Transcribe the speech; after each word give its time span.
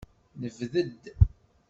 Nebded. 0.39 0.95